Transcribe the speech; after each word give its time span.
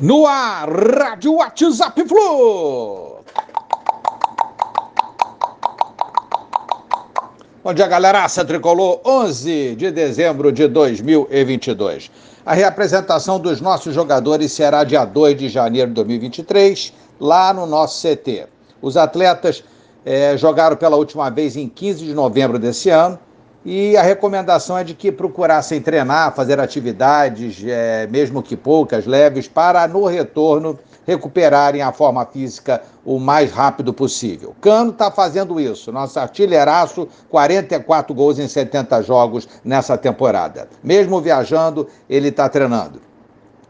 No 0.00 0.28
ar, 0.28 0.68
Rádio 0.70 1.34
WhatsApp 1.34 2.06
Flu. 2.06 3.16
Bom 7.64 7.74
dia, 7.74 7.88
galeraça 7.88 8.44
tricolor, 8.44 9.00
11 9.04 9.74
de 9.74 9.90
dezembro 9.90 10.52
de 10.52 10.68
2022. 10.68 12.12
A 12.46 12.54
reapresentação 12.54 13.40
dos 13.40 13.60
nossos 13.60 13.92
jogadores 13.92 14.52
será 14.52 14.84
dia 14.84 15.04
2 15.04 15.36
de 15.36 15.48
janeiro 15.48 15.88
de 15.88 15.94
2023, 15.94 16.92
lá 17.18 17.52
no 17.52 17.66
nosso 17.66 18.00
CT. 18.06 18.46
Os 18.80 18.96
atletas 18.96 19.64
eh, 20.06 20.36
jogaram 20.36 20.76
pela 20.76 20.96
última 20.96 21.28
vez 21.28 21.56
em 21.56 21.68
15 21.68 22.04
de 22.04 22.14
novembro 22.14 22.56
desse 22.56 22.88
ano 22.88 23.18
e 23.64 23.96
a 23.96 24.02
recomendação 24.02 24.78
é 24.78 24.84
de 24.84 24.94
que 24.94 25.10
procurassem 25.10 25.80
treinar, 25.80 26.34
fazer 26.34 26.60
atividades, 26.60 27.62
é, 27.66 28.06
mesmo 28.06 28.42
que 28.42 28.56
poucas, 28.56 29.04
leves, 29.04 29.48
para 29.48 29.86
no 29.88 30.06
retorno 30.06 30.78
recuperarem 31.06 31.82
a 31.82 31.92
forma 31.92 32.24
física 32.26 32.82
o 33.04 33.18
mais 33.18 33.50
rápido 33.50 33.92
possível. 33.92 34.54
Cano 34.60 34.90
está 34.90 35.10
fazendo 35.10 35.58
isso. 35.58 35.90
Nosso 35.90 36.20
artilheiraço, 36.20 37.08
44 37.30 38.14
gols 38.14 38.38
em 38.38 38.46
70 38.46 39.02
jogos 39.02 39.48
nessa 39.64 39.96
temporada. 39.98 40.68
Mesmo 40.82 41.20
viajando, 41.20 41.88
ele 42.08 42.28
está 42.28 42.48
treinando. 42.48 43.00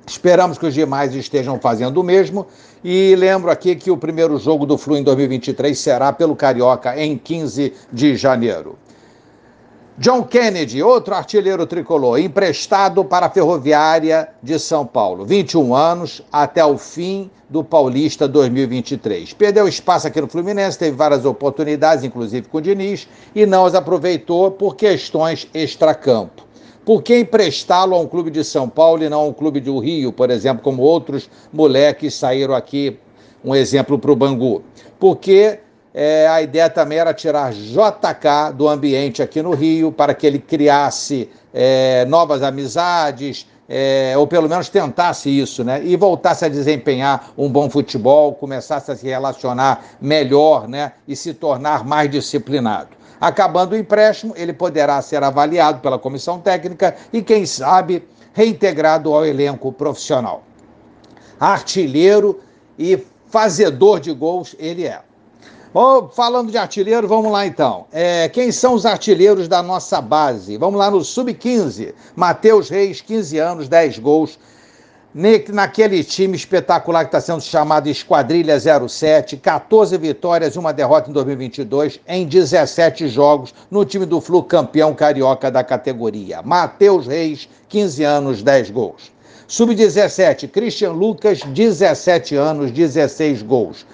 Esperamos 0.06 0.58
que 0.58 0.66
os 0.66 0.74
demais 0.74 1.14
estejam 1.14 1.60
fazendo 1.60 1.98
o 1.98 2.04
mesmo. 2.04 2.46
E 2.82 3.14
lembro 3.16 3.50
aqui 3.50 3.76
que 3.76 3.90
o 3.90 3.96
primeiro 3.96 4.38
jogo 4.38 4.66
do 4.66 4.78
Flu 4.78 4.96
em 4.96 5.02
2023 5.02 5.78
será 5.78 6.12
pelo 6.12 6.34
Carioca 6.34 6.98
em 7.00 7.16
15 7.16 7.72
de 7.92 8.16
janeiro. 8.16 8.76
John 10.00 10.22
Kennedy, 10.22 10.80
outro 10.80 11.12
artilheiro 11.12 11.66
tricolor, 11.66 12.20
emprestado 12.20 13.04
para 13.04 13.26
a 13.26 13.30
Ferroviária 13.30 14.28
de 14.40 14.56
São 14.56 14.86
Paulo. 14.86 15.26
21 15.26 15.74
anos 15.74 16.22
até 16.30 16.64
o 16.64 16.78
fim 16.78 17.28
do 17.50 17.64
Paulista 17.64 18.28
2023. 18.28 19.32
Perdeu 19.32 19.66
espaço 19.66 20.06
aqui 20.06 20.20
no 20.20 20.28
Fluminense, 20.28 20.78
teve 20.78 20.96
várias 20.96 21.24
oportunidades, 21.24 22.04
inclusive 22.04 22.46
com 22.46 22.58
o 22.58 22.62
Diniz, 22.62 23.08
e 23.34 23.44
não 23.44 23.66
as 23.66 23.74
aproveitou 23.74 24.52
por 24.52 24.76
questões 24.76 25.48
extracampo. 25.52 26.46
Por 26.84 27.02
que 27.02 27.18
emprestá-lo 27.18 27.96
a 27.96 27.98
um 27.98 28.06
clube 28.06 28.30
de 28.30 28.44
São 28.44 28.68
Paulo 28.68 29.02
e 29.02 29.08
não 29.08 29.22
a 29.22 29.24
um 29.24 29.32
clube 29.32 29.58
do 29.58 29.80
Rio, 29.80 30.12
por 30.12 30.30
exemplo, 30.30 30.62
como 30.62 30.80
outros 30.80 31.28
moleques 31.52 32.14
saíram 32.14 32.54
aqui, 32.54 32.96
um 33.44 33.52
exemplo 33.52 33.98
para 33.98 34.12
o 34.12 34.16
Bangu? 34.16 34.62
Porque 35.00 35.58
é, 35.94 36.28
a 36.28 36.42
ideia 36.42 36.68
também 36.68 36.98
era 36.98 37.14
tirar 37.14 37.52
JK 37.52 38.52
do 38.54 38.68
ambiente 38.68 39.22
aqui 39.22 39.42
no 39.42 39.54
Rio, 39.54 39.90
para 39.90 40.14
que 40.14 40.26
ele 40.26 40.38
criasse 40.38 41.30
é, 41.52 42.04
novas 42.06 42.42
amizades, 42.42 43.46
é, 43.68 44.14
ou 44.16 44.26
pelo 44.26 44.48
menos 44.48 44.68
tentasse 44.68 45.28
isso, 45.28 45.62
né? 45.62 45.82
E 45.84 45.96
voltasse 45.96 46.44
a 46.44 46.48
desempenhar 46.48 47.30
um 47.36 47.48
bom 47.50 47.68
futebol, 47.68 48.32
começasse 48.34 48.90
a 48.90 48.96
se 48.96 49.06
relacionar 49.06 49.84
melhor, 50.00 50.66
né? 50.66 50.92
E 51.06 51.14
se 51.14 51.34
tornar 51.34 51.84
mais 51.84 52.10
disciplinado. 52.10 52.90
Acabando 53.20 53.72
o 53.72 53.76
empréstimo, 53.76 54.32
ele 54.36 54.52
poderá 54.52 55.02
ser 55.02 55.22
avaliado 55.22 55.80
pela 55.80 55.98
comissão 55.98 56.38
técnica 56.38 56.96
e, 57.12 57.20
quem 57.20 57.44
sabe, 57.44 58.06
reintegrado 58.32 59.12
ao 59.12 59.26
elenco 59.26 59.72
profissional. 59.72 60.44
Artilheiro 61.38 62.40
e 62.78 63.04
fazedor 63.28 64.00
de 64.00 64.12
gols 64.12 64.54
ele 64.58 64.86
é. 64.86 65.00
Oh, 65.74 66.08
falando 66.08 66.50
de 66.50 66.56
artilheiro, 66.56 67.06
vamos 67.06 67.30
lá 67.30 67.46
então. 67.46 67.84
É, 67.92 68.26
quem 68.30 68.50
são 68.50 68.72
os 68.72 68.86
artilheiros 68.86 69.48
da 69.48 69.62
nossa 69.62 70.00
base? 70.00 70.56
Vamos 70.56 70.78
lá 70.78 70.90
no 70.90 71.04
Sub-15. 71.04 71.92
Matheus 72.16 72.70
Reis, 72.70 73.02
15 73.02 73.38
anos, 73.38 73.68
10 73.68 73.98
gols. 73.98 74.38
Naquele 75.14 76.02
time 76.04 76.36
espetacular 76.36 77.04
que 77.04 77.08
está 77.08 77.20
sendo 77.20 77.42
chamado 77.42 77.88
Esquadrilha 77.88 78.58
07, 78.58 79.36
14 79.36 79.96
vitórias 79.98 80.54
e 80.54 80.58
uma 80.58 80.72
derrota 80.72 81.10
em 81.10 81.12
2022 81.12 82.00
em 82.06 82.26
17 82.26 83.08
jogos 83.08 83.54
no 83.70 83.84
time 83.84 84.06
do 84.06 84.20
Flu 84.20 84.42
campeão 84.42 84.94
carioca 84.94 85.50
da 85.50 85.64
categoria. 85.64 86.40
Matheus 86.42 87.06
Reis, 87.06 87.48
15 87.68 88.04
anos, 88.04 88.42
10 88.42 88.70
gols. 88.70 89.10
Sub-17, 89.46 90.48
Christian 90.48 90.92
Lucas, 90.92 91.40
17 91.42 92.36
anos, 92.36 92.70
16 92.70 93.42
gols. 93.42 93.86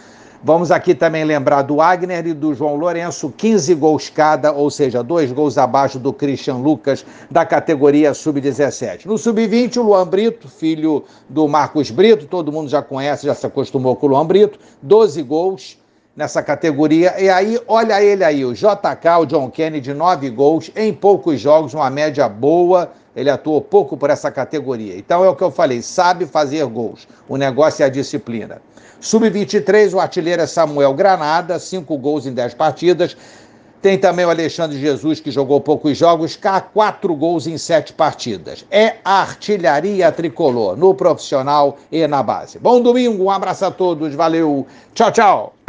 Vamos 0.47 0.71
aqui 0.71 0.95
também 0.95 1.25
lembrar 1.25 1.63
do 1.63 1.81
Agner 1.81 2.27
e 2.27 2.35
do 2.35 2.53
João 2.53 2.77
Lourenço, 2.77 3.33
15 3.35 3.75
gols 3.77 4.11
cada, 4.11 4.53
ou 4.53 4.71
seja, 4.71 5.03
dois 5.03 5.33
gols 5.33 5.57
abaixo 5.57 5.99
do 5.99 6.13
Christian 6.13 6.57
Lucas, 6.57 7.03
da 7.31 7.47
categoria 7.47 8.13
Sub-17. 8.13 9.07
No 9.07 9.17
Sub-20, 9.17 9.79
o 9.79 9.83
Luan 9.83 10.07
Brito, 10.07 10.47
filho 10.47 11.03
do 11.31 11.49
Marcos 11.49 11.91
Brito, 11.91 12.27
todo 12.27 12.53
mundo 12.53 12.69
já 12.69 12.83
conhece, 12.83 13.25
já 13.25 13.35
se 13.35 13.47
acostumou 13.47 13.97
com 13.97 14.05
o 14.05 14.11
Luan 14.11 14.27
Brito, 14.27 14.59
12 14.83 15.23
gols 15.23 15.79
nessa 16.17 16.43
categoria. 16.43 17.15
E 17.21 17.29
aí, 17.29 17.59
olha 17.67 18.03
ele 18.03 18.25
aí, 18.25 18.45
o 18.45 18.53
JK, 18.53 19.21
o 19.21 19.27
John 19.27 19.51
Kennedy, 19.51 19.93
9 19.93 20.31
gols 20.31 20.71
em 20.77 20.93
poucos 20.93 21.41
jogos, 21.41 21.75
uma 21.75 21.91
média 21.91 22.29
boa. 22.29 22.93
Ele 23.17 23.31
atuou 23.31 23.61
pouco 23.61 23.97
por 23.97 24.11
essa 24.11 24.31
categoria. 24.31 24.97
Então 24.97 25.25
é 25.25 25.29
o 25.29 25.37
que 25.37 25.43
eu 25.43 25.51
falei, 25.51 25.83
sabe 25.83 26.27
fazer 26.27 26.65
gols. 26.67 27.07
O 27.29 27.37
negócio 27.37 27.83
é 27.83 27.87
a 27.87 27.89
disciplina. 27.89 28.61
Sub-23, 29.01 29.95
o 29.95 30.01
artilheiro 30.01 30.43
é 30.43 30.47
Samuel 30.47 30.95
Granada, 30.95 31.59
cinco 31.59 31.97
gols 31.97 32.27
em 32.27 32.33
dez 32.33 32.55
partidas. 32.55 33.17
Tem 33.81 33.99
também 33.99 34.25
o 34.25 34.31
Alexandre 34.31 34.81
Jesus, 34.81 35.21
que 35.21 35.31
jogou 35.31 35.61
poucos 35.61 35.97
jogos, 35.99 36.37
cá 36.37 36.59
quatro 36.59 37.15
gols 37.15 37.47
em 37.47 37.59
sete 37.59 37.93
partidas. 37.93 38.65
É 38.71 38.95
artilharia 39.05 40.11
tricolor, 40.11 40.75
no 40.75 40.95
profissional 40.95 41.77
e 41.93 42.07
na 42.07 42.23
base. 42.23 42.59
Bom 42.59 42.81
domingo, 42.81 43.25
um 43.25 43.31
abraço 43.31 43.67
a 43.67 43.71
todos, 43.71 44.15
valeu, 44.15 44.67
tchau, 44.95 45.13
tchau. 45.13 45.64